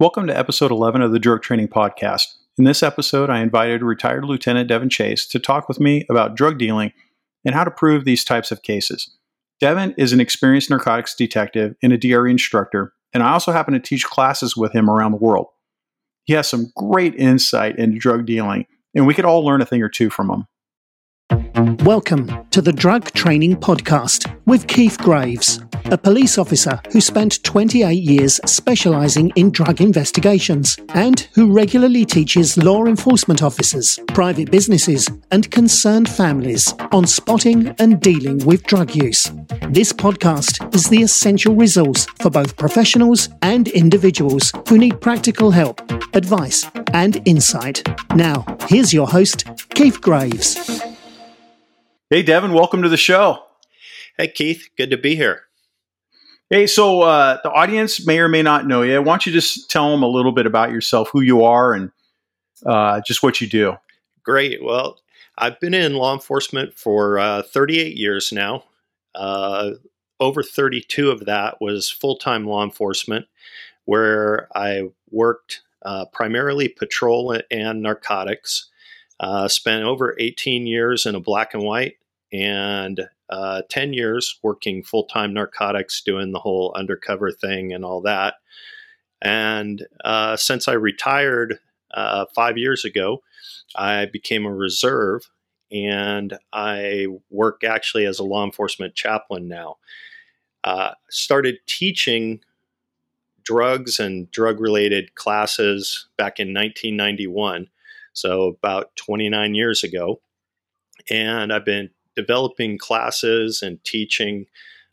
[0.00, 2.22] Welcome to episode 11 of the Drug Training Podcast.
[2.56, 6.56] In this episode, I invited retired Lieutenant Devin Chase to talk with me about drug
[6.56, 6.94] dealing
[7.44, 9.14] and how to prove these types of cases.
[9.60, 13.78] Devin is an experienced narcotics detective and a DRE instructor, and I also happen to
[13.78, 15.48] teach classes with him around the world.
[16.24, 18.64] He has some great insight into drug dealing,
[18.94, 20.46] and we could all learn a thing or two from him.
[21.30, 27.92] Welcome to the Drug Training Podcast with Keith Graves, a police officer who spent 28
[27.92, 35.50] years specialising in drug investigations and who regularly teaches law enforcement officers, private businesses, and
[35.52, 39.30] concerned families on spotting and dealing with drug use.
[39.68, 45.80] This podcast is the essential resource for both professionals and individuals who need practical help,
[46.14, 47.86] advice, and insight.
[48.16, 50.89] Now, here's your host, Keith Graves.
[52.12, 53.44] Hey, Devin, welcome to the show.
[54.18, 55.42] Hey, Keith, good to be here.
[56.48, 59.00] Hey, so uh, the audience may or may not know you.
[59.00, 61.92] Why don't you just tell them a little bit about yourself, who you are, and
[62.66, 63.76] uh, just what you do?
[64.24, 64.60] Great.
[64.60, 64.98] Well,
[65.38, 68.64] I've been in law enforcement for uh, 38 years now.
[69.14, 69.74] Uh,
[70.18, 73.26] over 32 of that was full time law enforcement,
[73.84, 78.66] where I worked uh, primarily patrol and narcotics.
[79.20, 81.98] Uh, spent over 18 years in a black and white
[82.32, 88.00] and uh, 10 years working full time narcotics, doing the whole undercover thing and all
[88.02, 88.34] that.
[89.22, 91.58] And uh, since I retired
[91.92, 93.22] uh, five years ago,
[93.76, 95.28] I became a reserve
[95.72, 99.76] and I work actually as a law enforcement chaplain now.
[100.64, 102.40] Uh, started teaching
[103.44, 107.68] drugs and drug related classes back in 1991,
[108.12, 110.20] so about 29 years ago.
[111.08, 114.46] And I've been developing classes and teaching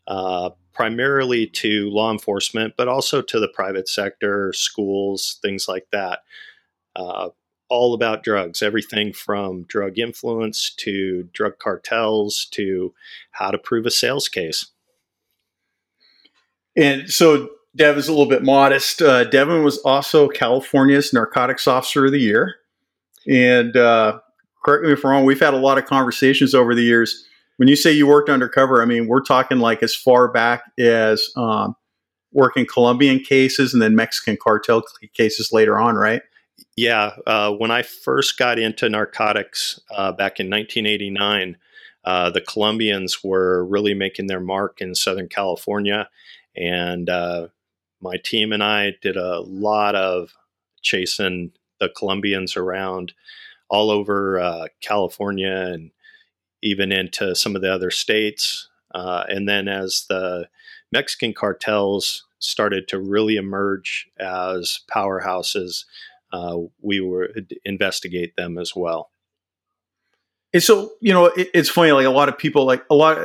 [0.06, 6.20] uh, primarily to law enforcement, but also to the private sector, schools, things like that.
[6.96, 7.30] Uh,
[7.68, 12.94] all about drugs, everything from drug influence to drug cartels to
[13.32, 14.68] how to prove a sales case.
[16.76, 19.02] And so Devin's a little bit modest.
[19.02, 22.56] Uh, Devin was also California's Narcotics Officer of the Year.
[23.28, 24.20] And uh,
[24.68, 27.26] correct me if I'm wrong, we've had a lot of conversations over the years.
[27.56, 31.30] When you say you worked undercover, I mean, we're talking like as far back as
[31.36, 31.74] um,
[32.32, 34.82] working Colombian cases and then Mexican cartel
[35.14, 36.20] cases later on, right?
[36.76, 37.12] Yeah.
[37.26, 41.56] Uh, when I first got into narcotics uh, back in 1989,
[42.04, 46.10] uh, the Colombians were really making their mark in Southern California.
[46.54, 47.48] And uh,
[48.02, 50.34] my team and I did a lot of
[50.82, 53.14] chasing the Colombians around
[53.68, 55.90] all over uh, California and
[56.62, 58.68] even into some of the other states.
[58.94, 60.48] Uh, and then as the
[60.90, 65.84] Mexican cartels started to really emerge as powerhouses,
[66.32, 69.10] uh, we would investigate them as well.
[70.52, 71.92] And so, you know, it, it's funny.
[71.92, 73.18] Like a lot of people, like a lot.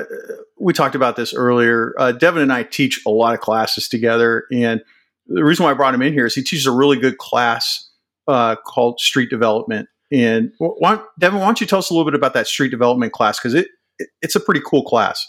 [0.60, 1.94] We talked about this earlier.
[1.98, 4.82] Uh, Devin and I teach a lot of classes together, and
[5.28, 7.90] the reason why I brought him in here is he teaches a really good class
[8.28, 12.14] uh, called Street Development, and why, Devin, why don't you tell us a little bit
[12.14, 13.40] about that street development class?
[13.40, 15.28] Because it, it, it's a pretty cool class.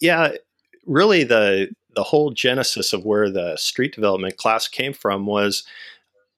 [0.00, 0.32] Yeah,
[0.86, 5.64] really the the whole genesis of where the street development class came from was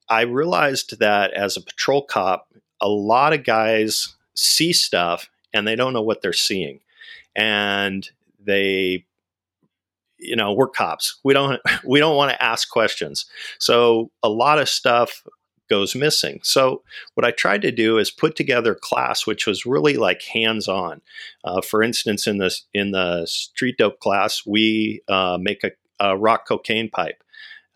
[0.09, 2.47] I realized that as a patrol cop,
[2.81, 6.79] a lot of guys see stuff and they don't know what they're seeing,
[7.35, 8.09] and
[8.39, 9.05] they
[10.17, 13.25] you know we're cops we don't we don't want to ask questions
[13.59, 15.23] so a lot of stuff
[15.69, 16.39] goes missing.
[16.43, 16.83] So
[17.13, 21.01] what I tried to do is put together a class which was really like hands-on.
[21.43, 26.17] Uh, for instance, in the in the street dope class, we uh, make a, a,
[26.17, 27.23] rock cocaine pipe.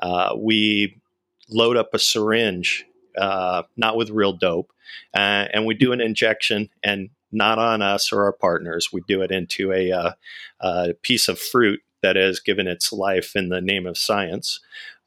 [0.01, 1.01] Uh, we
[1.49, 2.85] load up a syringe,
[3.17, 4.71] uh, not with real dope,
[5.15, 8.91] uh, and we do an injection and not on us or our partners.
[8.91, 10.11] We do it into a, uh,
[10.61, 14.59] a piece of fruit that has given its life in the name of science.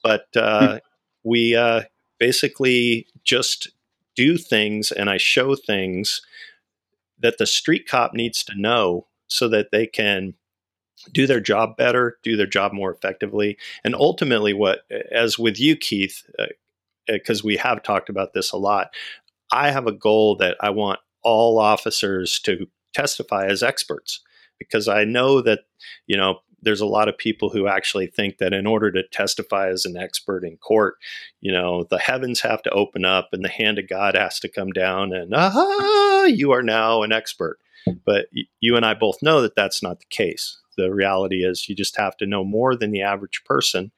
[0.04, 0.76] But hmm.
[1.24, 1.56] we
[2.22, 3.72] basically just
[4.14, 6.22] do things and I show things
[7.18, 10.34] that the street cop needs to know so that they can
[11.12, 13.58] do their job better, do their job more effectively.
[13.82, 16.22] And ultimately, what, as with you, Keith,
[17.08, 18.94] because uh, uh we have talked about this a lot,
[19.50, 24.20] I have a goal that I want all officers to testify as experts
[24.60, 25.64] because I know that,
[26.06, 29.68] you know, there's a lot of people who actually think that in order to testify
[29.68, 30.96] as an expert in court,
[31.40, 34.48] you know, the heavens have to open up and the hand of God has to
[34.48, 37.58] come down and, aha, you are now an expert.
[38.06, 38.26] But
[38.60, 40.58] you and I both know that that's not the case.
[40.76, 43.90] The reality is you just have to know more than the average person.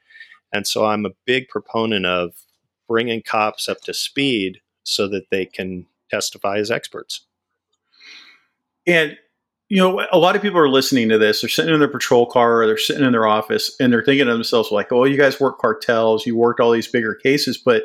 [0.52, 2.32] And so I'm a big proponent of
[2.88, 7.26] bringing cops up to speed so that they can testify as experts.
[8.86, 9.16] And
[9.68, 11.40] you know, a lot of people are listening to this.
[11.40, 14.26] They're sitting in their patrol car or they're sitting in their office and they're thinking
[14.26, 17.84] to themselves, like, oh, you guys work cartels, you worked all these bigger cases, but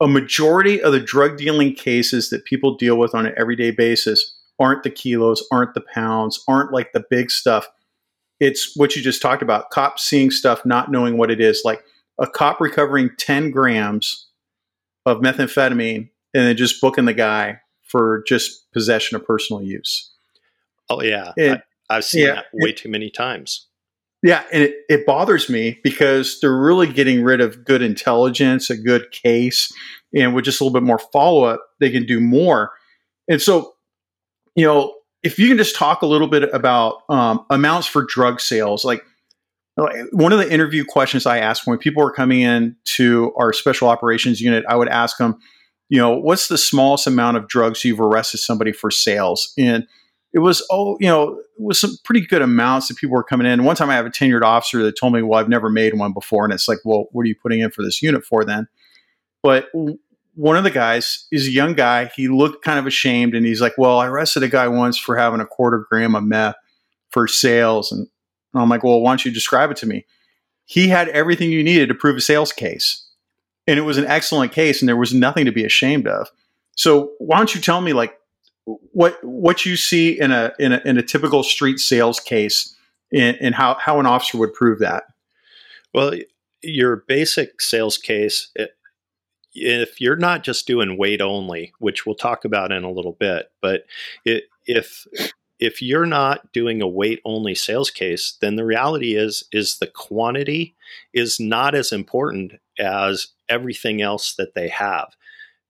[0.00, 4.36] a majority of the drug dealing cases that people deal with on an everyday basis
[4.58, 7.68] aren't the kilos, aren't the pounds, aren't like the big stuff.
[8.40, 11.62] It's what you just talked about cops seeing stuff, not knowing what it is.
[11.64, 11.84] Like
[12.20, 14.28] a cop recovering 10 grams
[15.06, 20.11] of methamphetamine and then just booking the guy for just possession of personal use.
[20.90, 21.32] Oh, yeah.
[21.36, 23.68] It, I, have seen yeah, that way it, too many times.
[24.22, 28.76] Yeah, and it, it bothers me because they're really getting rid of good intelligence, a
[28.76, 29.72] good case,
[30.14, 32.70] and with just a little bit more follow up, they can do more.
[33.28, 33.74] And so,
[34.54, 38.40] you know, if you can just talk a little bit about um, amounts for drug
[38.40, 39.04] sales, like
[39.76, 43.88] one of the interview questions I asked when people were coming in to our special
[43.88, 45.38] operations unit, I would ask them,
[45.88, 49.52] you know, what's the smallest amount of drugs you've arrested somebody for sales?
[49.58, 49.86] And
[50.32, 53.46] it was oh you know it was some pretty good amounts that people were coming
[53.46, 53.64] in.
[53.64, 56.12] One time I have a tenured officer that told me, "Well, I've never made one
[56.12, 58.68] before," and it's like, "Well, what are you putting in for this unit for then?"
[59.42, 59.68] But
[60.34, 62.10] one of the guys is a young guy.
[62.16, 65.16] He looked kind of ashamed, and he's like, "Well, I arrested a guy once for
[65.16, 66.56] having a quarter gram of meth
[67.10, 68.08] for sales," and
[68.54, 70.06] I'm like, "Well, why don't you describe it to me?"
[70.64, 73.06] He had everything you needed to prove a sales case,
[73.66, 76.30] and it was an excellent case, and there was nothing to be ashamed of.
[76.76, 78.14] So, why don't you tell me, like,
[78.64, 82.74] what what you see in a in a, in a typical street sales case
[83.12, 85.04] and, how how an officer would prove that?
[85.92, 86.14] Well
[86.62, 88.76] your basic sales case it,
[89.54, 93.50] if you're not just doing weight only which we'll talk about in a little bit
[93.60, 93.84] but
[94.24, 95.06] it, if
[95.58, 99.88] if you're not doing a weight only sales case then the reality is is the
[99.88, 100.74] quantity
[101.12, 105.16] is not as important as everything else that they have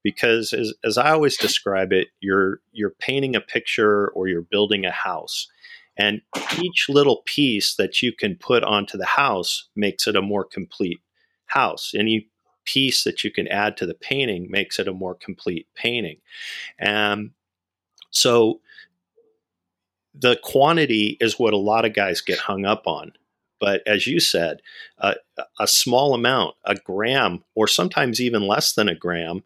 [0.02, 4.84] because as, as I always describe it, you're you're painting a picture or you're building
[4.84, 5.48] a house.
[5.96, 6.22] And
[6.62, 11.00] each little piece that you can put onto the house makes it a more complete
[11.46, 11.92] house.
[11.94, 12.30] Any
[12.64, 16.18] piece that you can add to the painting makes it a more complete painting.
[16.78, 17.32] And
[18.10, 18.60] so
[20.14, 23.12] the quantity is what a lot of guys get hung up on.
[23.60, 24.60] But as you said,
[24.98, 25.14] uh,
[25.60, 29.44] a small amount, a gram, or sometimes even less than a gram,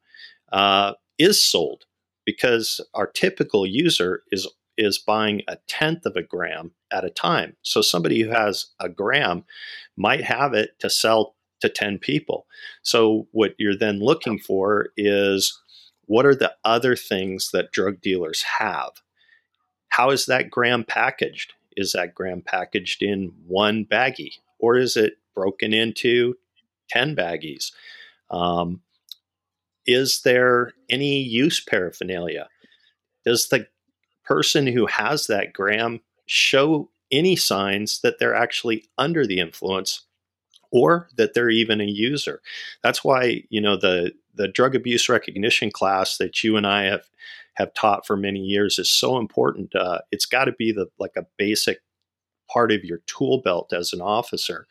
[0.57, 1.85] uh, is sold
[2.25, 4.49] because our typical user is
[4.79, 7.57] is buying a tenth of a gram at a time.
[7.63, 9.45] So somebody who has a gram
[9.97, 12.47] might have it to sell to 10 people.
[12.83, 15.59] So what you're then looking for is
[16.05, 18.91] what are the other things that drug dealers have?
[19.89, 21.55] How is that gram packaged?
[21.75, 26.35] Is that gram packaged in one baggie or is it broken into
[26.91, 27.73] 10 baggies?
[28.31, 28.83] Um,
[29.87, 32.49] is there any use paraphernalia?
[33.25, 33.67] Does the
[34.25, 40.03] person who has that gram show any signs that they're actually under the influence
[40.73, 42.41] or that they're even a user?
[42.83, 47.09] That's why, you know, the the drug abuse recognition class that you and I have
[47.55, 49.75] have taught for many years is so important.
[49.75, 51.81] Uh, it's got to be the like a basic
[52.49, 54.67] part of your tool belt as an officer,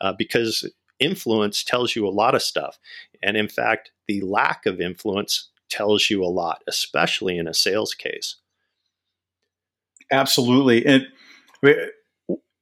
[0.00, 2.78] uh, because influence tells you a lot of stuff.
[3.22, 7.94] And in fact, the lack of influence tells you a lot, especially in a sales
[7.94, 8.36] case.
[10.10, 10.86] Absolutely.
[10.86, 11.06] And,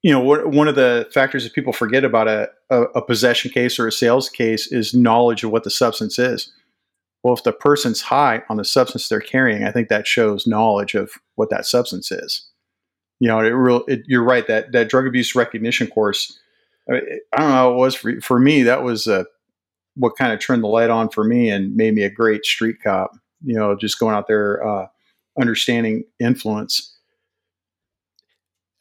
[0.03, 3.87] you know, one of the factors that people forget about a, a, possession case or
[3.87, 6.51] a sales case is knowledge of what the substance is.
[7.23, 10.95] Well, if the person's high on the substance they're carrying, I think that shows knowledge
[10.95, 12.49] of what that substance is.
[13.21, 13.85] You know, it real.
[13.87, 16.39] It, you're right that that drug abuse recognition course
[16.89, 18.63] I, mean, I don't know how it was for, for me.
[18.63, 19.25] That was uh,
[19.97, 22.77] what kind of turned the light on for me and made me a great street
[22.83, 23.13] cop.
[23.45, 24.87] You know, just going out there, uh,
[25.39, 26.97] understanding influence.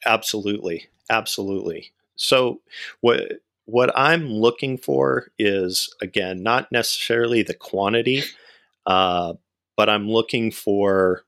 [0.06, 1.92] Absolutely, absolutely.
[2.16, 2.60] So
[3.00, 3.32] what
[3.66, 8.22] what I'm looking for is again not necessarily the quantity,
[8.86, 9.34] uh,
[9.76, 11.22] but I'm looking for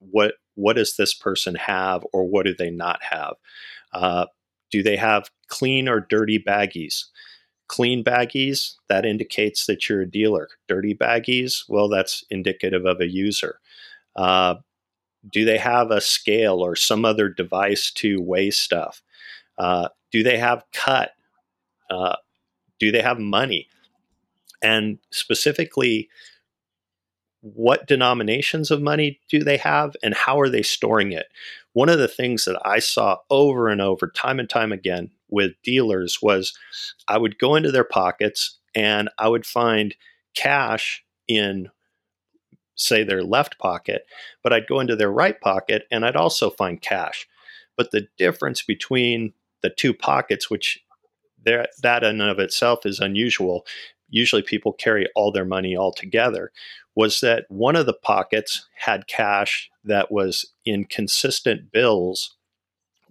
[0.00, 3.34] what what does this person have or what do they not have.
[3.92, 4.26] Uh,
[4.70, 7.06] do they have clean or dirty baggies?
[7.70, 10.48] Clean baggies, that indicates that you're a dealer.
[10.66, 13.60] Dirty baggies, well, that's indicative of a user.
[14.16, 14.56] Uh,
[15.32, 19.02] do they have a scale or some other device to weigh stuff?
[19.56, 21.12] Uh, do they have cut?
[21.88, 22.16] Uh,
[22.80, 23.68] do they have money?
[24.62, 26.08] And specifically,
[27.42, 31.26] what denominations of money do they have and how are they storing it?
[31.72, 35.52] One of the things that I saw over and over, time and time again, with
[35.62, 36.56] dealers was
[37.08, 39.94] I would go into their pockets and I would find
[40.34, 41.70] cash in
[42.80, 44.06] say their left pocket,
[44.42, 47.28] but I'd go into their right pocket and I'd also find cash.
[47.76, 50.82] But the difference between the two pockets, which
[51.44, 53.66] there, that in and of itself is unusual.
[54.08, 56.52] Usually people carry all their money all together.
[56.94, 62.36] Was that one of the pockets had cash that was in consistent bills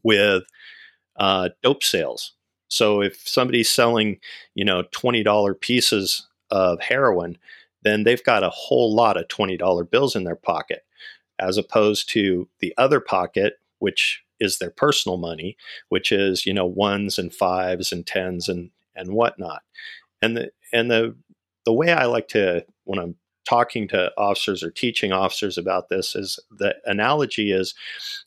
[0.04, 0.44] with
[1.20, 2.34] uh, dope sales.
[2.68, 4.20] So if somebody's selling,
[4.56, 7.38] you know, twenty dollar pieces of heroin,
[7.84, 10.84] then they've got a whole lot of twenty dollar bills in their pocket,
[11.40, 15.58] as opposed to the other pocket, which is their personal money,
[15.90, 19.64] which is you know ones and fives and tens and and whatnot.
[20.22, 21.16] And the and the
[21.66, 23.16] the way I like to when I'm
[23.48, 27.74] talking to officers or teaching officers about this is the analogy is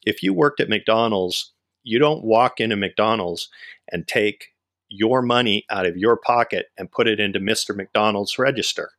[0.04, 1.51] if you worked at McDonald's,
[1.82, 3.48] you don't walk into McDonald's
[3.90, 4.48] and take
[4.88, 7.74] your money out of your pocket and put it into Mr.
[7.74, 8.90] McDonald's register.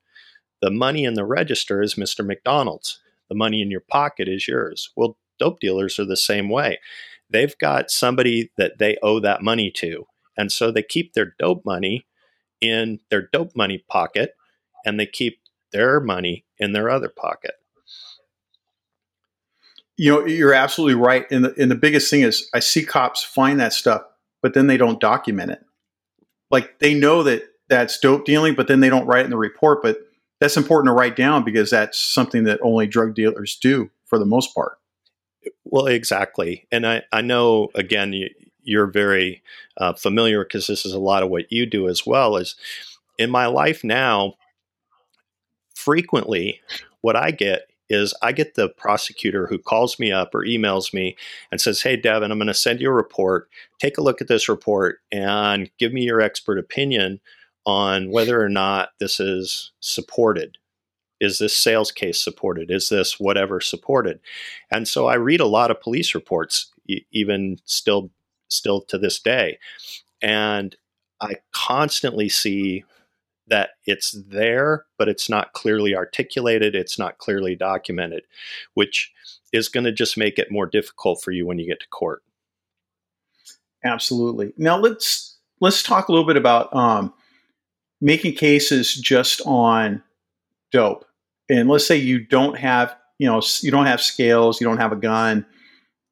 [0.62, 2.25] The money in the register is Mr.
[2.25, 3.00] McDonald's.
[3.30, 4.92] The money in your pocket is yours.
[4.96, 6.80] Well, dope dealers are the same way.
[7.30, 10.08] They've got somebody that they owe that money to.
[10.38, 12.06] And so they keep their dope money
[12.62, 14.36] in their dope money pocket
[14.86, 15.40] and they keep
[15.72, 17.56] their money in their other pocket.
[19.98, 21.30] You know, you're absolutely right.
[21.32, 24.04] And the, and the biggest thing is I see cops find that stuff,
[24.42, 25.64] but then they don't document it.
[26.50, 29.38] Like they know that that's dope dealing, but then they don't write it in the
[29.38, 29.82] report.
[29.84, 29.98] But
[30.40, 34.26] that's important to write down because that's something that only drug dealers do for the
[34.26, 34.78] most part.
[35.64, 36.68] Well, exactly.
[36.72, 38.30] And I, I know, again, you,
[38.64, 39.44] you're very
[39.78, 42.38] uh, familiar because this is a lot of what you do as well.
[42.38, 42.56] Is
[43.18, 44.36] in my life now,
[45.76, 46.62] frequently
[47.02, 51.16] what I get is I get the prosecutor who calls me up or emails me
[51.52, 53.50] and says, Hey, Devin, I'm going to send you a report.
[53.80, 57.20] Take a look at this report and give me your expert opinion
[57.66, 60.58] on whether or not this is supported
[61.24, 62.70] is this sales case supported?
[62.70, 64.20] Is this whatever supported?
[64.70, 66.70] And so I read a lot of police reports,
[67.12, 68.12] even still,
[68.50, 69.58] still to this day,
[70.22, 70.75] and
[71.22, 72.84] I constantly see
[73.48, 76.76] that it's there, but it's not clearly articulated.
[76.76, 78.24] It's not clearly documented,
[78.74, 79.12] which
[79.52, 82.24] is going to just make it more difficult for you when you get to court.
[83.84, 84.54] Absolutely.
[84.58, 87.14] Now let's let's talk a little bit about um,
[88.02, 90.04] making cases just on
[90.72, 91.06] dope
[91.50, 94.92] and let's say you don't have you know you don't have scales you don't have
[94.92, 95.46] a gun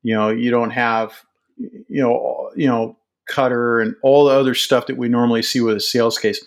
[0.04, 1.24] you know you don't have
[1.58, 2.96] you know you know
[3.28, 6.44] cutter and all the other stuff that we normally see with a sales case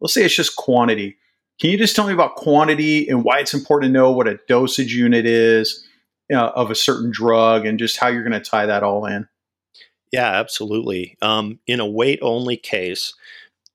[0.00, 1.16] let's say it's just quantity
[1.60, 4.38] can you just tell me about quantity and why it's important to know what a
[4.46, 5.84] dosage unit is
[6.30, 9.28] of a certain drug and just how you're going to tie that all in
[10.12, 13.14] yeah absolutely um, in a weight only case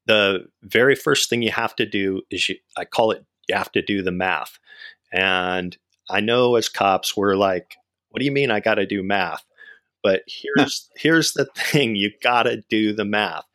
[0.05, 3.71] the very first thing you have to do is you, i call it you have
[3.73, 4.59] to do the math.
[5.11, 5.77] And
[6.09, 7.75] I know as cops, we're like,
[8.09, 9.43] what do you mean I got to do math?
[10.01, 13.45] But here's here's the thing: you got to do the math.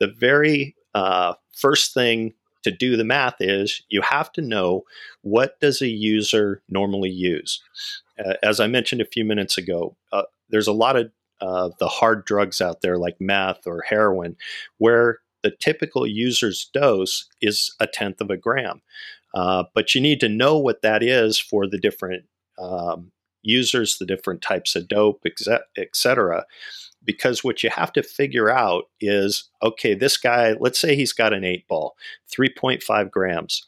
[0.00, 4.84] The very uh, first thing to do the math is you have to know
[5.22, 7.60] what does a user normally use.
[8.24, 11.88] Uh, as I mentioned a few minutes ago, uh, there's a lot of uh, the
[11.88, 14.36] hard drugs out there like meth or heroin,
[14.78, 18.80] where the typical user's dose is a tenth of a gram.
[19.34, 22.24] Uh, but you need to know what that is for the different
[22.58, 23.10] um,
[23.42, 26.44] users, the different types of dope, et cetera.
[27.04, 31.32] Because what you have to figure out is okay, this guy, let's say he's got
[31.32, 31.96] an eight ball,
[32.32, 33.66] 3.5 grams.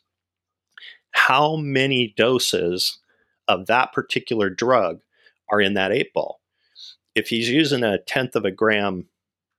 [1.10, 2.98] How many doses
[3.46, 5.00] of that particular drug
[5.50, 6.40] are in that eight ball?
[7.14, 9.08] If he's using a tenth of a gram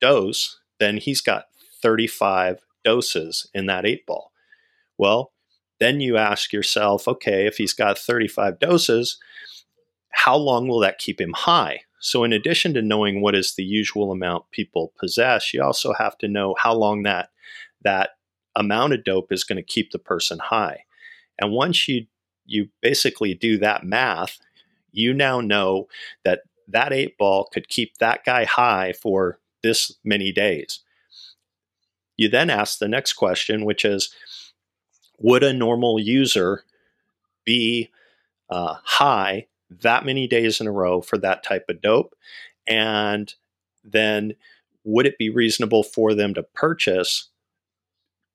[0.01, 1.45] dose, then he's got
[1.81, 4.31] 35 doses in that eight ball.
[4.97, 5.31] Well,
[5.79, 9.17] then you ask yourself, okay, if he's got 35 doses,
[10.09, 11.81] how long will that keep him high?
[12.05, 16.15] So, in addition to knowing what is the usual amount people possess, you also have
[16.19, 17.29] to know how long that
[17.81, 18.11] that
[18.55, 20.83] amount of dope is going to keep the person high.
[21.41, 22.05] And once you
[22.45, 24.37] you basically do that math,
[24.91, 25.87] you now know
[26.23, 30.81] that that eight ball could keep that guy high for this many days.
[32.17, 34.13] You then ask the next question, which is
[35.17, 36.65] would a normal user
[37.45, 37.89] be
[38.47, 39.47] uh, high
[39.81, 42.15] that many days in a row for that type of dope?
[42.67, 43.33] And
[43.83, 44.35] then
[44.83, 47.29] would it be reasonable for them to purchase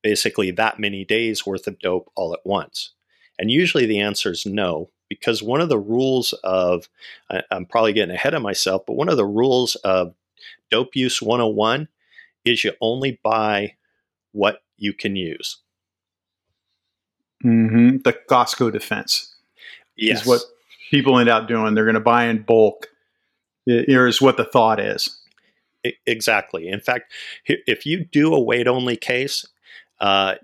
[0.03, 2.93] basically that many days worth of dope all at once?
[3.39, 6.89] And usually the answer is no, because one of the rules of,
[7.51, 10.15] I'm probably getting ahead of myself, but one of the rules of
[10.71, 11.89] Dope Use 101
[12.45, 13.75] is you only buy
[14.33, 15.59] what you can use.
[17.45, 17.99] Mm-hmm.
[18.05, 19.35] The Costco defense
[19.97, 20.23] Yes.
[20.23, 20.41] is what
[20.91, 21.75] people end up doing.
[21.75, 22.89] They're going to buy in bulk.
[23.67, 25.21] Is what the thought is.
[26.07, 26.69] Exactly.
[26.69, 27.13] In fact,
[27.47, 29.47] if you do a weight only case,
[30.01, 30.35] uh,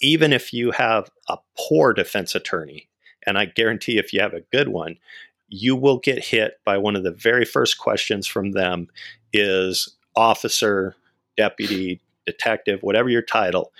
[0.00, 2.88] even if you have a poor defense attorney,
[3.26, 4.98] and I guarantee if you have a good one,
[5.48, 8.88] you will get hit by one of the very first questions from them
[9.32, 10.94] is officer,
[11.36, 13.72] deputy, detective, whatever your title,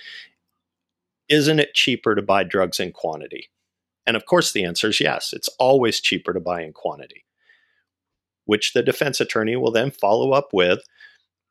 [1.28, 3.48] isn't it cheaper to buy drugs in quantity?
[4.08, 5.34] And of course, the answer is yes.
[5.34, 7.26] It's always cheaper to buy in quantity,
[8.46, 10.80] which the defense attorney will then follow up with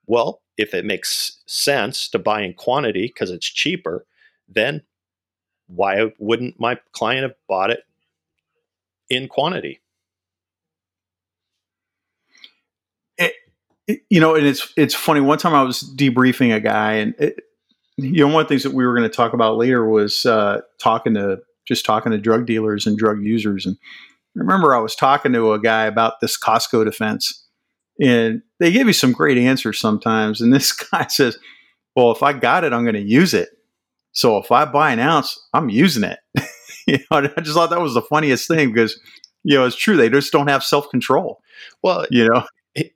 [0.08, 4.06] well, if it makes sense to buy in quantity because it's cheaper,
[4.50, 4.84] then
[5.68, 7.82] why wouldn't my client have bought it
[9.10, 9.82] in quantity?
[13.88, 15.22] It- you know, and it's it's funny.
[15.22, 17.40] One time I was debriefing a guy, and it,
[17.98, 20.26] you know, one of the things that we were going to talk about later was
[20.26, 23.66] uh, talking to just talking to drug dealers and drug users.
[23.66, 23.78] And
[24.36, 27.46] I remember I was talking to a guy about this Costco defense,
[28.00, 30.42] and they give you some great answers sometimes.
[30.42, 31.38] And this guy says,
[31.96, 33.50] "Well, if I got it, I'm going to use it.
[34.12, 36.20] So if I buy an ounce, I'm using it."
[36.88, 39.00] you know, I just thought that was the funniest thing because
[39.44, 39.98] you know it's true.
[39.98, 41.42] They just don't have self control.
[41.84, 42.44] Well, You know.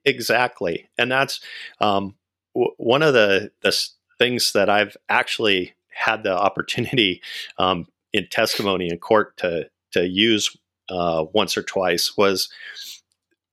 [0.05, 1.39] Exactly, and that's
[1.79, 2.15] um,
[2.53, 3.75] w- one of the the
[4.19, 7.21] things that I've actually had the opportunity
[7.57, 10.55] um, in testimony in court to to use
[10.89, 12.49] uh, once or twice was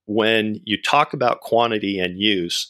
[0.06, 2.68] when you talk about quantity and use.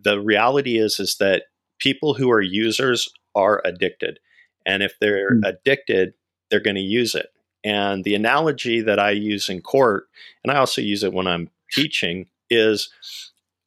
[0.00, 1.44] The reality is is that
[1.78, 4.18] people who are users are addicted,
[4.64, 5.46] and if they're Mm.
[5.48, 6.14] addicted,
[6.50, 7.30] they're going to use it.
[7.64, 10.08] And the analogy that I use in court,
[10.44, 12.90] and I also use it when I'm teaching, is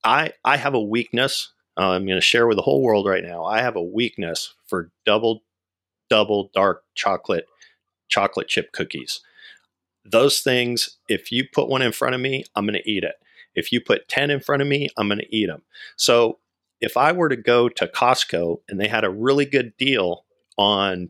[0.03, 1.51] I I have a weakness.
[1.77, 3.45] Uh, I'm going to share with the whole world right now.
[3.45, 5.43] I have a weakness for double
[6.09, 7.47] double dark chocolate
[8.07, 9.21] chocolate chip cookies.
[10.03, 13.15] Those things, if you put one in front of me, I'm going to eat it.
[13.55, 15.61] If you put 10 in front of me, I'm going to eat them.
[15.95, 16.39] So
[16.81, 20.25] if I were to go to Costco and they had a really good deal
[20.57, 21.09] on,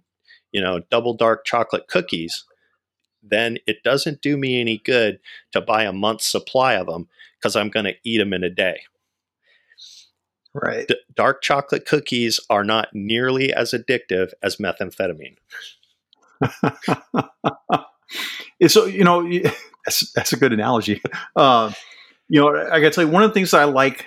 [0.51, 2.43] you know, double dark chocolate cookies,
[3.21, 5.19] then it doesn't do me any good
[5.51, 7.07] to buy a month's supply of them
[7.37, 8.81] because I'm going to eat them in a day.
[10.53, 10.87] Right.
[10.87, 15.37] D- dark chocolate cookies are not nearly as addictive as methamphetamine.
[18.67, 19.27] So you know
[19.85, 21.01] that's that's a good analogy.
[21.35, 21.71] Uh,
[22.27, 24.05] you know, I got to tell you one of the things I like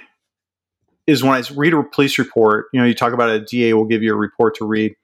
[1.06, 2.66] is when I read a police report.
[2.72, 4.94] You know, you talk about a DA will give you a report to read,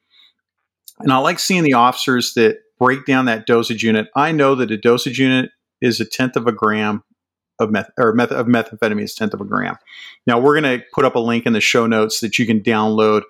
[1.01, 4.09] and I like seeing the officers that break down that dosage unit.
[4.15, 7.03] I know that a dosage unit is a tenth of a gram
[7.59, 9.77] of meth or meth of methamphetamine is tenth of a gram.
[10.27, 12.61] Now we're going to put up a link in the show notes that you can
[12.61, 13.23] download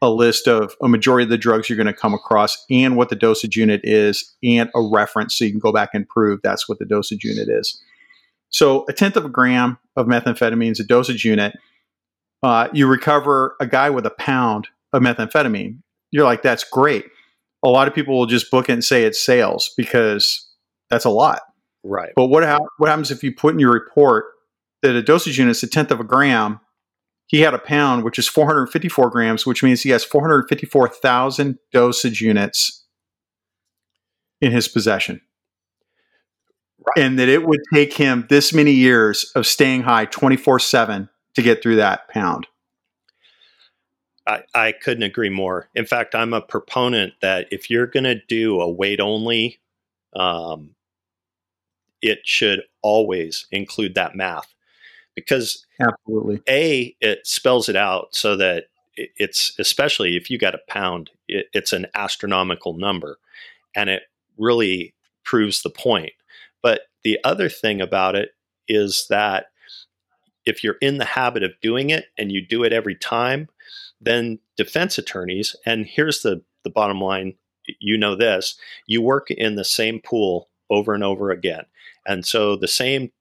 [0.00, 3.08] a list of a majority of the drugs you're going to come across and what
[3.08, 6.68] the dosage unit is and a reference so you can go back and prove that's
[6.68, 7.82] what the dosage unit is.
[8.50, 11.56] So a tenth of a gram of methamphetamine is a dosage unit.
[12.42, 15.78] Uh, you recover a guy with a pound of methamphetamine.
[16.12, 17.06] You're like, that's great.
[17.64, 20.48] A lot of people will just book it and say it's sales because
[20.88, 21.40] that's a lot.
[21.84, 22.12] Right.
[22.16, 24.26] But what, hap- what happens if you put in your report
[24.82, 26.60] that a dosage unit is a tenth of a gram?
[27.26, 32.86] He had a pound, which is 454 grams, which means he has 454,000 dosage units
[34.40, 35.20] in his possession.
[36.96, 41.42] And that it would take him this many years of staying high 24 7 to
[41.42, 42.46] get through that pound.
[44.26, 45.68] I, I couldn't agree more.
[45.74, 49.58] In fact, I'm a proponent that if you're going to do a weight only,
[50.14, 50.74] um,
[52.02, 54.54] it should always include that math
[55.14, 56.40] because Absolutely.
[56.48, 58.64] a it spells it out so that
[58.96, 63.18] it's especially if you got a pound, it, it's an astronomical number,
[63.74, 64.02] and it
[64.36, 66.12] really proves the point.
[66.62, 68.30] But the other thing about it
[68.66, 69.46] is that
[70.46, 73.48] if you're in the habit of doing it and you do it every time,
[74.00, 77.34] then defense attorneys, and here's the, the bottom line
[77.80, 78.56] you know this,
[78.86, 81.64] you work in the same pool over and over again.
[82.06, 83.12] And so the same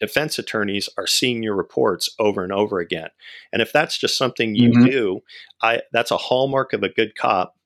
[0.00, 3.08] defense attorneys are seeing your reports over and over again.
[3.52, 4.90] And if that's just something you Mhm.
[4.90, 5.22] do,
[5.62, 7.56] I that's a hallmark of a good cop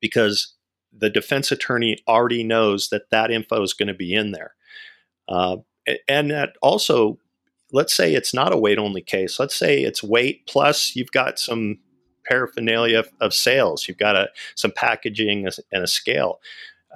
[0.00, 0.54] because
[0.92, 4.54] the defense attorney already knows that that info is going to be in there.
[5.28, 5.58] Uh,
[6.08, 7.18] and that also,
[7.72, 9.38] let's say it's not a weight only case.
[9.40, 11.78] Let's say it's weight plus you've got some
[12.26, 13.88] paraphernalia of, of sales.
[13.88, 16.40] You've got a, some packaging and a scale.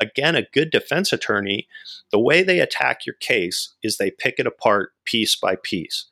[0.00, 1.68] Again, a good defense attorney,
[2.10, 6.06] the way they attack your case is they pick it apart piece by piece.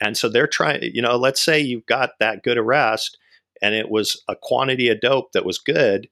[0.00, 3.18] And so they're trying, you know, let's say you've got that good arrest
[3.60, 6.08] and it was a quantity of dope that was good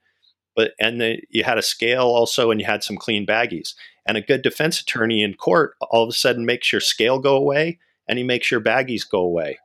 [0.57, 3.75] but and the, you had a scale also, and you had some clean baggies.
[4.09, 7.37] And a good defense attorney in court all of a sudden makes your scale go
[7.37, 9.59] away, and he makes your baggies go away.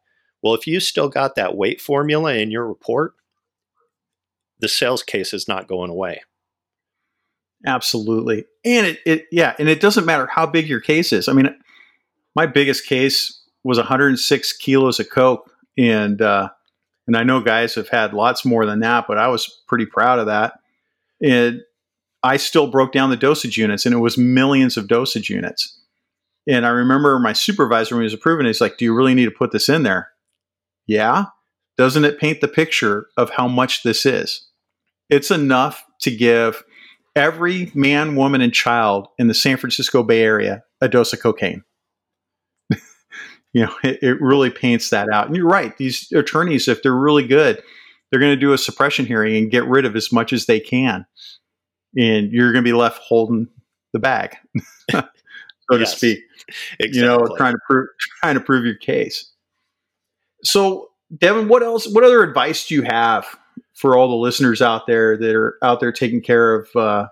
[0.43, 3.13] Well, if you still got that weight formula in your report,
[4.59, 6.21] the sales case is not going away.
[7.65, 8.45] Absolutely.
[8.65, 11.27] And it, it yeah, and it doesn't matter how big your case is.
[11.27, 11.53] I mean,
[12.35, 16.49] my biggest case was 106 kilos of coke, and uh,
[17.07, 20.19] and I know guys have had lots more than that, but I was pretty proud
[20.19, 20.53] of that.
[21.21, 21.61] And
[22.23, 25.77] I still broke down the dosage units, and it was millions of dosage units.
[26.47, 29.25] And I remember my supervisor when he was approving, he's like, "Do you really need
[29.25, 30.11] to put this in there?"
[30.87, 31.25] Yeah.
[31.77, 34.47] Doesn't it paint the picture of how much this is?
[35.09, 36.63] It's enough to give
[37.15, 41.63] every man, woman, and child in the San Francisco Bay Area a dose of cocaine.
[43.53, 45.27] you know, it, it, really paints that out.
[45.27, 47.61] And you're right; these attorneys, if they're really good,
[48.09, 50.59] they're going to do a suppression hearing and get rid of as much as they
[50.59, 51.05] can,
[51.97, 53.47] and you're going to be left holding
[53.93, 54.35] the bag,
[54.91, 55.03] so
[55.71, 56.19] yes, to speak.
[56.79, 56.99] Exactly.
[56.99, 57.87] You know, trying to prove
[58.21, 59.31] trying to prove your case.
[60.43, 61.87] So, Devin, what else?
[61.87, 63.25] What other advice do you have
[63.73, 67.07] for all the listeners out there that are out there taking care of uh,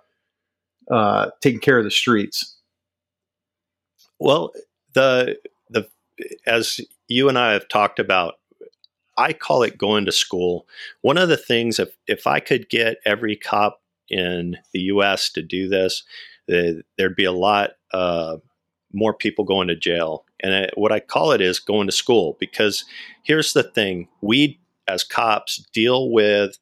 [0.92, 2.58] uh, taking care of the streets?
[4.20, 4.52] Well,
[4.94, 5.38] the
[5.70, 5.88] the
[6.46, 8.36] as you and I have talked about,
[9.18, 10.68] I call it going to school.
[11.02, 15.30] One of the things, if if I could get every cop in the U.S.
[15.32, 16.04] to do this,
[16.48, 18.38] there'd be a lot uh,
[18.94, 20.26] more people going to jail.
[20.42, 22.86] And it, what I call it is going to school because
[23.24, 26.58] here's the thing we as cops deal with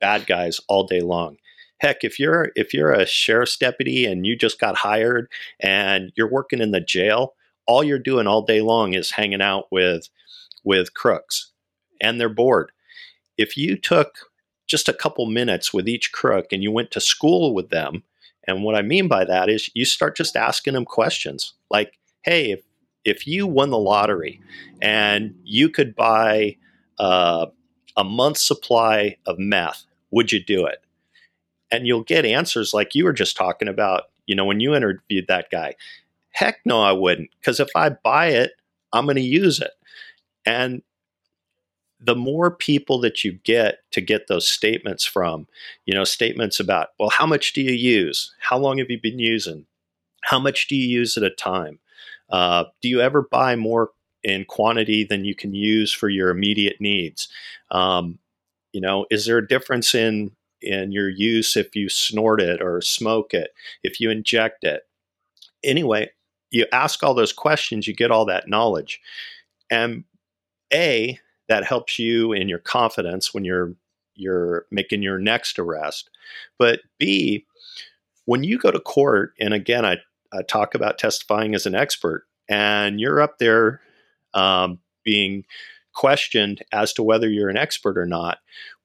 [0.00, 1.36] bad guys all day long.
[1.78, 6.30] Heck, if you're if you're a sheriff's deputy and you just got hired and you're
[6.30, 7.34] working in the jail,
[7.66, 10.08] all you're doing all day long is hanging out with
[10.64, 11.52] with crooks
[12.00, 12.72] and they're bored.
[13.36, 14.18] If you took
[14.66, 18.02] just a couple minutes with each crook and you went to school with them,
[18.46, 22.50] and what I mean by that is you start just asking them questions like, hey,
[22.50, 22.64] if
[23.04, 24.40] if you won the lottery
[24.82, 26.56] and you could buy
[26.98, 27.46] uh,
[27.98, 30.78] a month's supply of meth, would you do it?
[31.70, 35.26] And you'll get answers like you were just talking about, you know, when you interviewed
[35.28, 35.74] that guy.
[36.30, 37.30] Heck no, I wouldn't.
[37.38, 38.52] Because if I buy it,
[38.92, 39.72] I'm going to use it.
[40.46, 40.82] And
[42.00, 45.48] the more people that you get to get those statements from,
[45.84, 48.32] you know, statements about, well, how much do you use?
[48.38, 49.66] How long have you been using?
[50.22, 51.80] How much do you use at a time?
[52.30, 53.90] Uh, do you ever buy more
[54.24, 57.28] in quantity than you can use for your immediate needs?
[57.70, 58.18] Um,
[58.72, 62.80] you know, is there a difference in in your use if you snort it or
[62.80, 63.50] smoke it,
[63.82, 64.82] if you inject it?
[65.64, 66.10] Anyway,
[66.50, 69.00] you ask all those questions, you get all that knowledge,
[69.70, 70.04] and
[70.72, 73.74] a that helps you in your confidence when you're
[74.14, 76.10] you're making your next arrest.
[76.58, 77.46] But B,
[78.24, 79.98] when you go to court, and again, I
[80.32, 83.80] uh, talk about testifying as an expert, and you're up there
[84.34, 85.44] um, being
[85.94, 88.38] questioned as to whether you're an expert or not.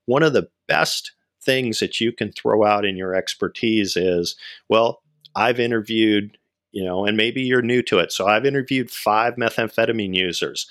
[0.06, 4.36] One of the best things that you can throw out in your expertise is,
[4.69, 5.01] well,
[5.36, 6.38] I've interviewed,
[6.71, 8.12] you know, and maybe you're new to it.
[8.12, 10.67] So I've interviewed five methamphetamine users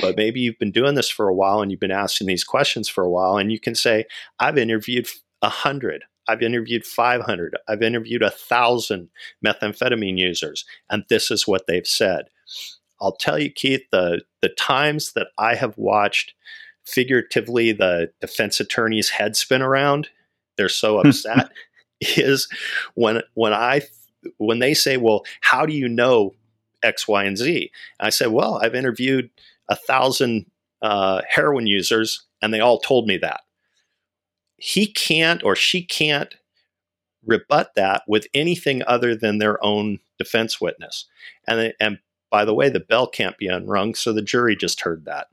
[0.00, 2.88] but maybe you've been doing this for a while and you've been asking these questions
[2.88, 4.04] for a while and you can say
[4.40, 5.06] i've interviewed
[5.40, 9.10] a hundred I've interviewed 500, I've interviewed a thousand
[9.44, 12.26] methamphetamine users, and this is what they've said.
[13.04, 16.34] I'll tell you, Keith, the the times that I have watched
[16.84, 20.08] figuratively the defense attorney's head spin around,
[20.56, 21.50] they're so upset,
[22.00, 22.48] is
[22.94, 23.82] when when I
[24.38, 26.34] when they say, "Well, how do you know
[26.82, 29.30] X, Y, and Z?" And I said, "Well, I've interviewed
[29.68, 30.46] a thousand
[30.82, 33.40] uh, heroin users, and they all told me that."
[34.64, 36.36] he can't or she can't
[37.26, 41.06] rebut that with anything other than their own defense witness.
[41.46, 41.98] And and
[42.34, 45.28] by the way, the bell can't be unrung, so the jury just heard that.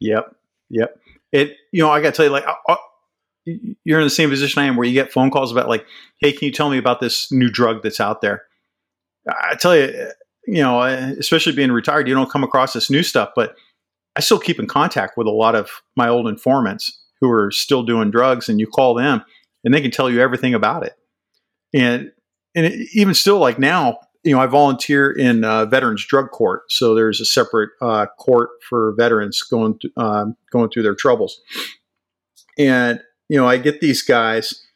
[0.00, 0.36] Yep,
[0.68, 1.00] yep.
[1.32, 2.46] It you know I got to tell you like.
[2.46, 2.76] Uh, uh,
[3.48, 5.70] I, I, you're in the same position I am, where you get phone calls about
[5.70, 5.86] like,
[6.20, 8.42] "Hey, can you tell me about this new drug that's out there?"
[9.26, 10.10] I tell you, uh,
[10.46, 13.56] you know, especially being retired, you don't come across this new stuff, but
[14.16, 17.82] I still keep in contact with a lot of my old informants who are still
[17.84, 19.24] doing drugs and you call them
[19.64, 20.94] and they can tell you everything about it.
[21.72, 22.12] And
[22.54, 26.94] and even still, like now, you know, I volunteer in uh, Veterans Drug Court, so
[26.94, 31.40] there's a separate uh, court for veterans going th- uh, going through their troubles.
[32.58, 34.66] And you know, I get these guys.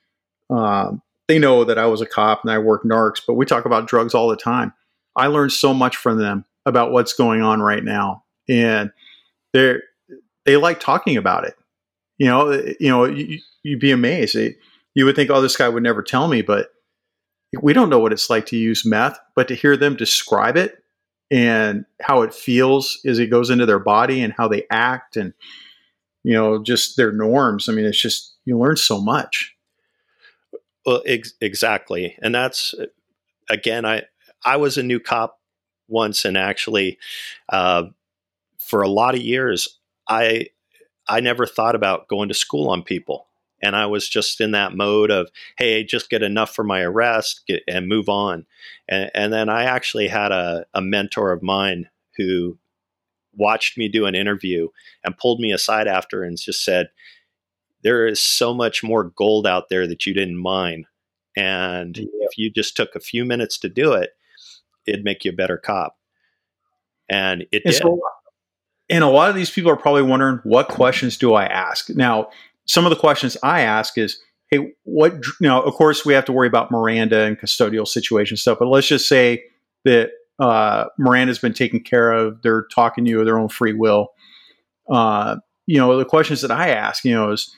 [0.49, 3.65] Um, they know that I was a cop and I work narcs, but we talk
[3.65, 4.73] about drugs all the time.
[5.15, 8.91] I learned so much from them about what's going on right now, and
[9.53, 9.75] they
[10.47, 11.55] they like talking about it
[12.21, 14.37] you know, you know, you, would be amazed.
[14.95, 16.69] you would think, oh, this guy would never tell me, but
[17.61, 20.83] we don't know what it's like to use meth, but to hear them describe it
[21.31, 25.33] and how it feels as it goes into their body and how they act and
[26.23, 27.69] you know just their norms.
[27.69, 29.57] I mean it's just you learn so much.
[30.87, 32.17] Well ex- exactly.
[32.23, 32.75] And that's
[33.51, 34.03] again i
[34.45, 35.41] i was a new cop
[35.89, 36.99] once and actually
[37.49, 37.85] uh,
[38.59, 40.47] for a lot of years i
[41.09, 43.27] i never thought about going to school on people
[43.63, 47.43] and I was just in that mode of, hey, just get enough for my arrest
[47.47, 48.47] get, and move on.
[48.89, 52.59] And, and, then I actually had a, a mentor of mine who
[53.35, 54.69] watched me do an interview
[55.05, 56.91] and pulled me aside after and just said,
[57.83, 60.87] there is so much more gold out there that you didn't mine.
[61.37, 62.05] And yeah.
[62.21, 64.11] if you just took a few minutes to do it,
[64.87, 65.97] it'd make you a better cop.
[67.09, 67.83] And it and did.
[67.83, 68.01] So,
[68.89, 71.89] and a lot of these people are probably wondering, what questions do I ask?
[71.91, 72.31] Now,
[72.71, 76.25] some of the questions I ask is, hey, what, you know, of course we have
[76.27, 79.43] to worry about Miranda and custodial situation stuff, but let's just say
[79.85, 82.43] that uh, Miranda's been taken care of.
[82.43, 84.11] They're talking to you of their own free will.
[84.89, 87.53] Uh, you know, the questions that I ask, you know, is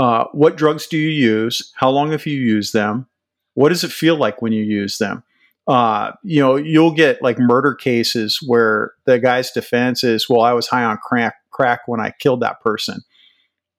[0.00, 1.72] uh, what drugs do you use?
[1.76, 3.06] How long have you used them?
[3.54, 5.22] What does it feel like when you use them?
[5.68, 10.54] Uh, you know, you'll get like murder cases where the guy's defense is, well, I
[10.54, 13.02] was high on crack, crack when I killed that person.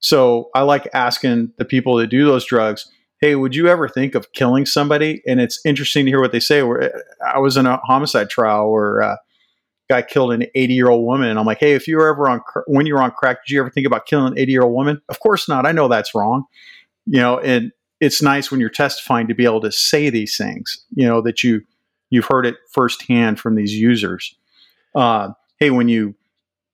[0.02, 4.16] So I like asking the people that do those drugs, hey, would you ever think
[4.16, 5.22] of killing somebody?
[5.28, 6.62] And it's interesting to hear what they say.
[7.26, 9.20] I was in a homicide trial where a
[9.90, 12.28] guy killed an 80 year old woman, and I'm like, hey, if you were ever
[12.28, 14.64] on when you were on crack, did you ever think about killing an 80 year
[14.64, 15.02] old woman?
[15.08, 15.66] Of course not.
[15.66, 16.46] I know that's wrong.
[17.06, 20.84] You know, and it's nice when you're testifying to be able to say these things.
[20.96, 21.62] You know that you
[22.10, 24.36] you've heard it firsthand from these users.
[24.96, 26.16] Uh, hey, when you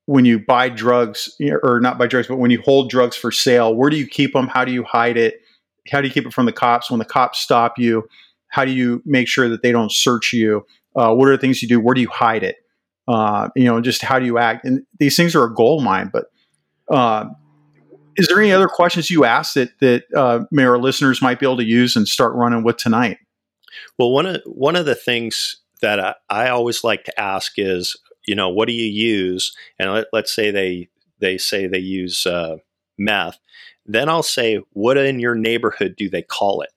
[0.08, 1.30] when you buy drugs
[1.62, 4.34] or not buy drugs, but when you hold drugs for sale, where do you keep
[4.34, 4.48] them?
[4.48, 5.42] How do you hide it?
[5.92, 6.90] How do you keep it from the cops?
[6.90, 8.08] When the cops stop you,
[8.48, 10.66] how do you make sure that they don't search you?
[10.96, 11.80] Uh, what are the things you do?
[11.80, 12.56] Where do you hide it?
[13.06, 14.66] Uh, you know, just how do you act?
[14.66, 16.10] And these things are a gold mine.
[16.12, 16.28] But
[16.90, 17.26] uh,
[18.16, 21.46] is there any other questions you ask that that uh, may our listeners might be
[21.46, 23.18] able to use and start running with tonight?
[24.00, 27.98] Well, one of one of the things that I, I always like to ask is
[28.28, 29.56] you know, what do you use?
[29.80, 32.58] And let, us say they they say they use uh,
[33.00, 33.40] meth.
[33.86, 36.72] Then I'll say, what in your neighborhood do they call it?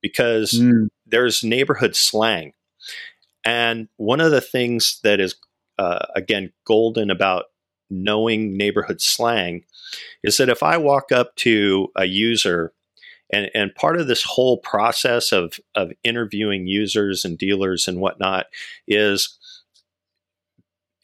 [0.00, 0.88] Because mm.
[1.06, 2.54] there's neighborhood slang.
[3.44, 5.36] And one of the things that is,
[5.78, 7.44] uh, again, golden about
[7.90, 9.64] knowing neighborhood slang
[10.24, 12.72] is that if I walk up to a user,
[13.30, 18.46] and, and part of this whole process of, of interviewing users and dealers and whatnot
[18.88, 19.36] is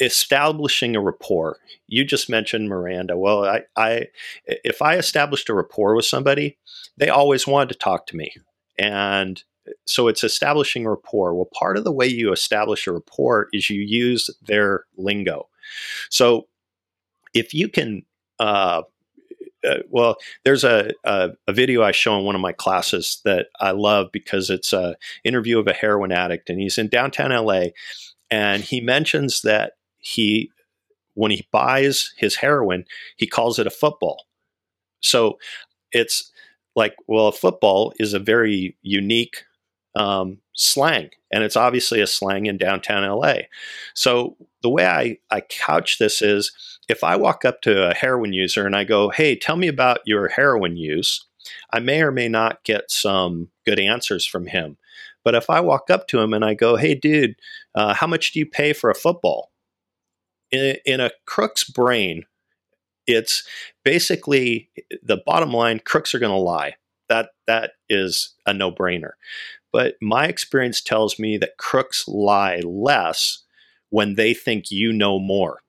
[0.00, 1.59] establishing a rapport.
[1.87, 3.16] You just mentioned Miranda.
[3.16, 4.07] Well, I, I,
[4.46, 6.59] if I established a rapport with somebody,
[6.96, 8.35] they always wanted to talk to me,
[8.78, 9.42] and
[9.87, 11.35] so it's establishing rapport.
[11.35, 15.48] Well, part of the way you establish a rapport is you use their lingo.
[16.11, 16.48] So
[17.35, 18.02] if you can.
[18.38, 18.83] Uh,
[19.64, 23.46] uh, well, there's a, a, a, video I show in one of my classes that
[23.61, 27.66] I love because it's a interview of a heroin addict, and he's in downtown LA,
[28.28, 30.51] and he mentions that he
[31.15, 32.85] when he buys his heroin,
[33.17, 34.27] he calls it a football.
[35.01, 35.38] So
[35.93, 36.31] it's
[36.75, 39.45] like, well, a football is a very unique
[39.95, 43.35] um, slang, and it's obviously a slang in downtown LA.
[43.95, 46.51] So the way I, I couch this is
[46.88, 50.01] if I walk up to a heroin user and I go, hey, tell me about
[50.07, 51.27] your heroin use,
[51.73, 54.79] I may or may not get some good answers from him.
[55.25, 57.37] But if I walk up to him and I go, hey, dude,
[57.75, 59.52] uh, how much do you pay for a football?
[60.53, 62.25] In, in a crook's brain,
[63.07, 63.43] it's
[63.85, 64.71] basically
[65.03, 66.75] the bottom line crooks are going to lie.
[67.09, 69.12] That that is a no-brainer.
[69.73, 73.43] But my experience tells me that crooks lie less
[73.91, 75.61] when they think you know more.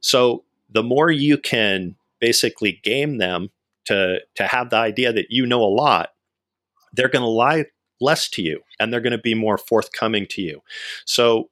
[0.00, 3.50] So the more you can basically game them
[3.86, 6.10] to to have the idea that you know a lot,
[6.92, 7.66] they're going to lie
[8.00, 10.62] less to you and they're going to be more forthcoming to you.
[11.04, 11.50] So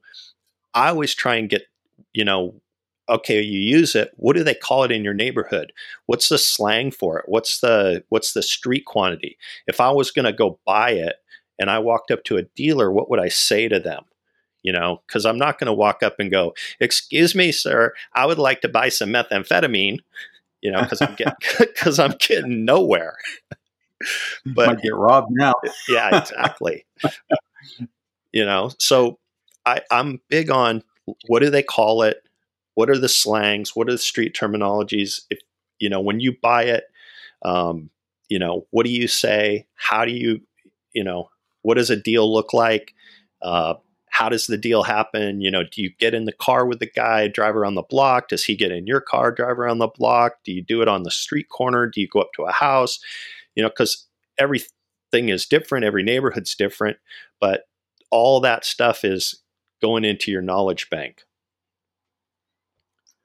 [0.72, 1.66] I always try and get
[2.12, 2.54] you know
[3.08, 5.72] okay you use it what do they call it in your neighborhood?
[6.06, 7.24] What's the slang for it?
[7.28, 9.38] What's the what's the street quantity?
[9.66, 11.16] If i was going to go buy it
[11.58, 14.04] and i walked up to a dealer what would i say to them?
[14.62, 18.26] You know because i'm not going to walk up and go excuse me sir i
[18.26, 19.98] would like to buy some methamphetamine
[20.60, 23.16] you know because i'm getting because i'm getting nowhere.
[24.44, 25.54] But Might get robbed now.
[25.88, 26.86] yeah exactly.
[28.32, 29.18] You know so
[29.64, 30.82] I, i'm big on
[31.26, 32.22] what do they call it
[32.78, 33.74] what are the slangs?
[33.74, 35.22] What are the street terminologies?
[35.30, 35.40] If
[35.80, 36.84] you know when you buy it,
[37.42, 37.90] um,
[38.28, 39.66] you know, what do you say?
[39.74, 40.42] How do you,
[40.92, 41.28] you know,
[41.62, 42.94] what does a deal look like?
[43.42, 43.74] Uh,
[44.10, 45.40] how does the deal happen?
[45.40, 48.28] You know, do you get in the car with the guy, drive around the block?
[48.28, 50.34] Does he get in your car, drive around the block?
[50.44, 51.88] Do you do it on the street corner?
[51.88, 53.00] Do you go up to a house?
[53.56, 54.06] You know, because
[54.38, 56.98] everything is different, every neighborhood's different,
[57.40, 57.62] but
[58.12, 59.42] all that stuff is
[59.82, 61.24] going into your knowledge bank.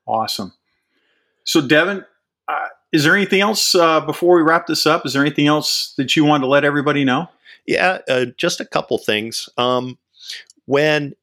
[0.07, 0.53] Awesome.
[1.43, 2.05] So, Devin,
[2.47, 5.05] uh, is there anything else uh, before we wrap this up?
[5.05, 7.27] Is there anything else that you wanted to let everybody know?
[7.65, 9.49] Yeah, uh, just a couple things.
[9.57, 9.97] Um,
[10.65, 11.13] when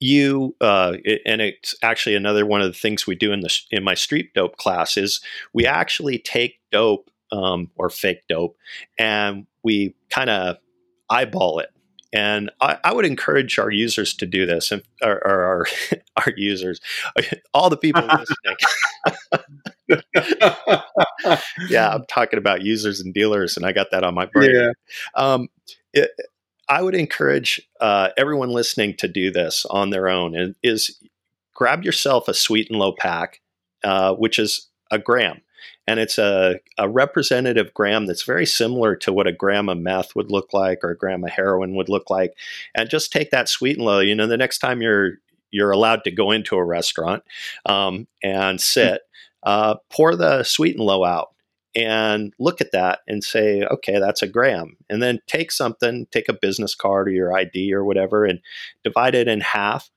[0.00, 3.82] you uh, and it's actually another one of the things we do in the in
[3.82, 5.20] my street dope class is
[5.52, 8.56] we actually take dope um, or fake dope
[8.96, 10.56] and we kind of
[11.10, 11.70] eyeball it
[12.12, 15.66] and I, I, would encourage our users to do this, and or, or our
[16.16, 16.80] our users,
[17.54, 18.56] all the people listening.
[21.68, 24.54] yeah, I'm talking about users and dealers, and I got that on my brain.
[24.54, 24.72] Yeah.
[25.14, 25.48] Um,
[25.92, 26.10] it,
[26.68, 30.36] I would encourage uh, everyone listening to do this on their own.
[30.36, 30.98] And is
[31.54, 33.40] grab yourself a sweet and low pack,
[33.84, 35.40] uh, which is a gram
[35.88, 40.14] and it's a, a representative gram that's very similar to what a gram of meth
[40.14, 42.34] would look like or a gram of heroin would look like.
[42.74, 44.00] And just take that sweet and low.
[44.00, 45.14] You know the next time you're
[45.50, 47.22] you're allowed to go into a restaurant
[47.64, 49.00] um, and sit
[49.44, 51.28] uh, pour the sweet and low out
[51.74, 54.76] and look at that and say okay that's a gram.
[54.90, 58.40] And then take something take a business card or your id or whatever and
[58.84, 59.88] divide it in half.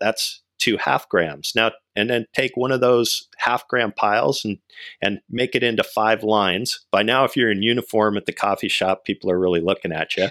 [0.00, 1.52] That's two half grams.
[1.54, 4.58] Now, and then take one of those half gram piles and
[5.00, 6.84] and make it into five lines.
[6.90, 10.16] By now, if you're in uniform at the coffee shop, people are really looking at
[10.16, 10.28] you.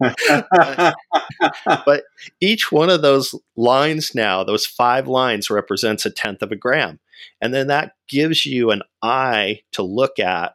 [1.84, 2.04] but
[2.40, 7.00] each one of those lines now, those five lines, represents a tenth of a gram,
[7.40, 10.54] and then that gives you an eye to look at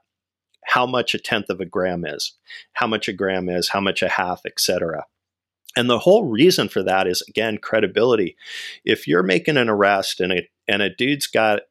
[0.65, 2.33] how much a tenth of a gram is,
[2.73, 5.05] how much a gram is, how much a half, etc.
[5.77, 8.35] And the whole reason for that is again credibility.
[8.83, 11.61] If you're making an arrest and a and a dude's got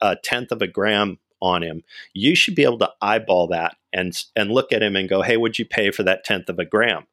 [0.00, 1.82] a tenth of a gram on him,
[2.14, 5.36] you should be able to eyeball that and and look at him and go, "Hey,
[5.36, 7.08] would you pay for that tenth of a gram?"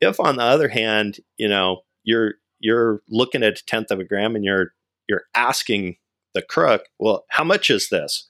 [0.00, 4.04] If on the other hand, you know, you're you're looking at a tenth of a
[4.04, 4.74] gram and you're
[5.08, 5.98] you're asking
[6.34, 8.28] the crook, "Well, how much is this?"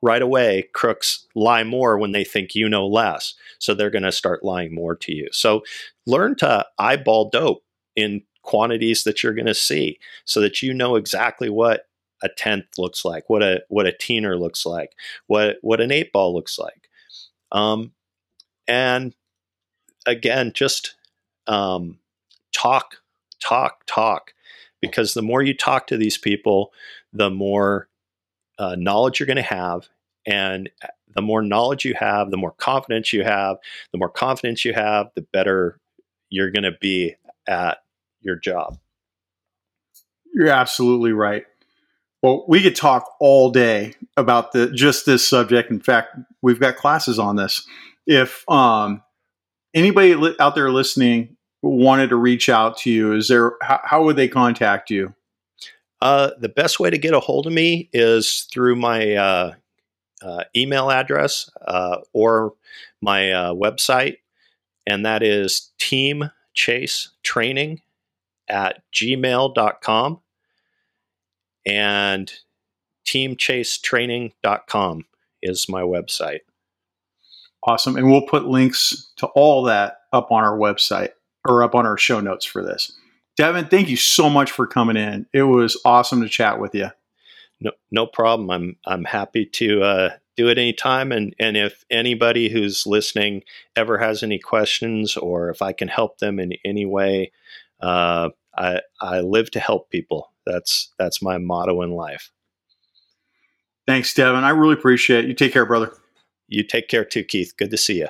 [0.00, 3.34] Right away, crooks lie more when they think you know less.
[3.58, 5.28] So they're going to start lying more to you.
[5.32, 5.64] So
[6.06, 7.64] learn to eyeball dope
[7.96, 11.86] in quantities that you're going to see so that you know exactly what
[12.22, 14.92] a tenth looks like, what a what a teener looks like,
[15.26, 16.88] what what an eight ball looks like.
[17.50, 17.92] Um,
[18.68, 19.14] and
[20.06, 20.94] again, just
[21.46, 21.98] um,
[22.52, 22.96] talk,
[23.40, 24.34] talk, talk,
[24.80, 26.72] because the more you talk to these people,
[27.12, 27.88] the more
[28.58, 29.88] uh, knowledge you're going to have.
[30.26, 33.56] And uh, the more knowledge you have, the more confidence you have.
[33.92, 35.78] The more confidence you have, the better
[36.30, 37.78] you're going to be at
[38.20, 38.78] your job.
[40.34, 41.44] You're absolutely right.
[42.22, 45.70] Well, we could talk all day about the just this subject.
[45.70, 47.66] In fact, we've got classes on this.
[48.06, 49.02] If um,
[49.74, 54.04] anybody li- out there listening wanted to reach out to you, is there how, how
[54.04, 55.14] would they contact you?
[56.02, 59.52] Uh, the best way to get a hold of me is through my uh,
[60.20, 62.54] uh, email address uh, or
[63.00, 64.16] my uh, website,
[64.84, 67.78] and that is teamchasetraining
[68.48, 70.20] at gmail.com
[71.64, 72.32] and
[73.06, 75.04] teamchasetraining.com
[75.40, 76.40] is my website.
[77.64, 77.96] Awesome.
[77.96, 81.10] And we'll put links to all that up on our website
[81.46, 82.90] or up on our show notes for this.
[83.36, 85.26] Devin, thank you so much for coming in.
[85.32, 86.88] It was awesome to chat with you.
[87.60, 88.50] No, no problem.
[88.50, 91.12] I'm I'm happy to uh, do it anytime.
[91.12, 93.42] And and if anybody who's listening
[93.76, 97.32] ever has any questions, or if I can help them in any way,
[97.80, 100.32] uh, I I live to help people.
[100.44, 102.30] That's that's my motto in life.
[103.86, 104.44] Thanks, Devin.
[104.44, 105.28] I really appreciate it.
[105.28, 105.92] You take care, brother.
[106.48, 107.54] You take care too, Keith.
[107.56, 108.08] Good to see you.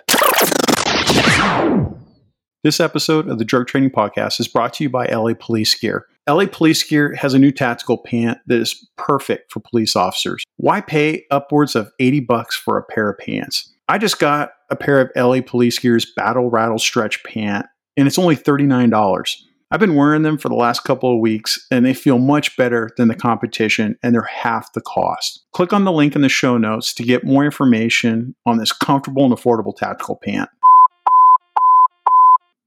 [2.64, 6.06] This episode of the Drug Training Podcast is brought to you by LA Police Gear.
[6.28, 10.44] LA Police Gear has a new tactical pant that is perfect for police officers.
[10.58, 13.74] Why pay upwards of 80 bucks for a pair of pants?
[13.88, 18.16] I just got a pair of LA Police Gear's Battle Rattle Stretch pant, and it's
[18.16, 19.34] only $39.
[19.72, 22.90] I've been wearing them for the last couple of weeks, and they feel much better
[22.96, 25.44] than the competition, and they're half the cost.
[25.52, 29.24] Click on the link in the show notes to get more information on this comfortable
[29.24, 30.48] and affordable tactical pant.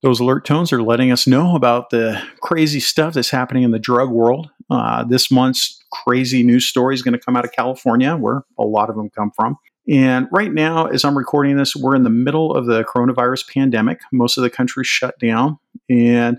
[0.06, 3.80] Those alert tones are letting us know about the crazy stuff that's happening in the
[3.80, 4.52] drug world.
[4.70, 8.64] Uh, this month's crazy news story is going to come out of California, where a
[8.64, 9.58] lot of them come from.
[9.90, 14.00] And right now, as I'm recording this, we're in the middle of the coronavirus pandemic.
[14.12, 15.58] Most of the country shut down.
[15.90, 16.38] And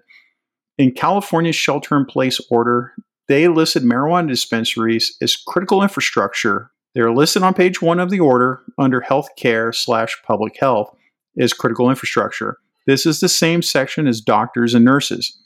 [0.78, 2.94] in California's shelter in place order,
[3.26, 6.70] they listed marijuana dispensaries as critical infrastructure.
[6.94, 10.94] They're listed on page one of the order under healthcare slash public health
[11.36, 12.58] as critical infrastructure.
[12.86, 15.36] This is the same section as doctors and nurses.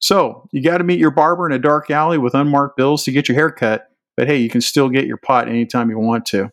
[0.00, 3.10] So you got to meet your barber in a dark alley with unmarked bills to
[3.10, 3.88] get your hair cut,
[4.18, 6.50] but hey, you can still get your pot anytime you want to.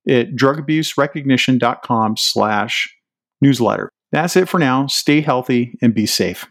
[0.09, 2.93] at drugabuserecognition.com slash
[3.41, 3.92] newsletter.
[4.13, 4.87] That's it for now.
[4.87, 6.47] Stay healthy and be safe.